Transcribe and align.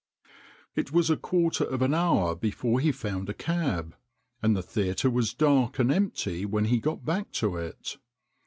It 0.73 0.91
was 0.91 1.11
a 1.11 1.15
quarter 1.15 1.63
of 1.63 1.83
an 1.83 1.93
hour 1.93 2.35
before 2.35 2.79
he 2.79 2.91
found 2.91 3.29
a 3.29 3.35
cab, 3.35 3.95
and 4.41 4.57
the 4.57 4.63
theatre 4.63 5.11
was 5.11 5.35
dark 5.35 5.77
and 5.77 5.91
empty 5.91 6.43
when 6.43 6.65
he 6.65 6.79
got 6.79 7.05
back 7.05 7.31
to 7.33 7.57
it. 7.57 7.97